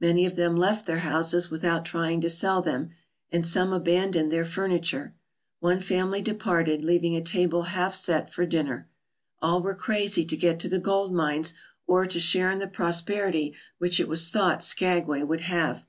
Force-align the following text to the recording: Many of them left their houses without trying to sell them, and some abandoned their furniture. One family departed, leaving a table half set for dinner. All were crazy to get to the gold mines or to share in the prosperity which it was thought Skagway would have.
Many 0.00 0.24
of 0.24 0.36
them 0.36 0.54
left 0.54 0.86
their 0.86 1.00
houses 1.00 1.50
without 1.50 1.84
trying 1.84 2.20
to 2.20 2.30
sell 2.30 2.62
them, 2.62 2.90
and 3.32 3.44
some 3.44 3.72
abandoned 3.72 4.30
their 4.30 4.44
furniture. 4.44 5.16
One 5.58 5.80
family 5.80 6.22
departed, 6.22 6.80
leaving 6.84 7.16
a 7.16 7.20
table 7.20 7.64
half 7.64 7.92
set 7.96 8.32
for 8.32 8.46
dinner. 8.46 8.88
All 9.42 9.60
were 9.62 9.74
crazy 9.74 10.24
to 10.26 10.36
get 10.36 10.60
to 10.60 10.68
the 10.68 10.78
gold 10.78 11.12
mines 11.12 11.54
or 11.88 12.06
to 12.06 12.20
share 12.20 12.52
in 12.52 12.60
the 12.60 12.68
prosperity 12.68 13.52
which 13.78 13.98
it 13.98 14.06
was 14.06 14.30
thought 14.30 14.62
Skagway 14.62 15.24
would 15.24 15.40
have. 15.40 15.84